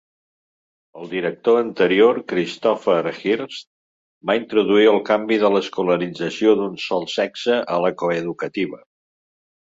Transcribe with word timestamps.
El 0.99 1.09
director 1.09 1.57
anterior, 1.63 2.19
Christopher 2.31 3.09
Hirst, 3.17 3.67
va 4.31 4.35
introduir 4.39 4.87
el 4.93 4.97
canvi 5.09 5.37
de 5.43 5.51
l'escolarització 5.57 6.55
d'un 6.63 6.79
sol 6.85 7.05
sexe 7.17 7.59
a 7.75 7.77
la 7.85 7.93
co-educativa. 8.03 8.81